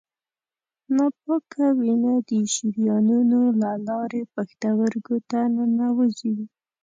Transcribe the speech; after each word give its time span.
ناپاکه 0.95 1.65
وینه 1.79 2.13
د 2.29 2.31
شریانونو 2.53 3.39
له 3.61 3.71
لارې 3.87 4.21
پښتورګو 4.33 5.17
ته 5.29 5.39
ننوزي. 5.55 6.35